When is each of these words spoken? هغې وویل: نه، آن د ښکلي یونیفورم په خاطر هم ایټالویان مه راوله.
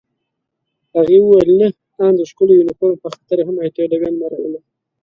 هغې 0.95 1.17
وویل: 1.21 1.49
نه، 1.59 1.67
آن 2.05 2.13
د 2.19 2.21
ښکلي 2.29 2.53
یونیفورم 2.55 2.97
په 3.03 3.07
خاطر 3.13 3.37
هم 3.47 3.55
ایټالویان 3.65 4.13
مه 4.19 4.27
راوله. 4.31 4.59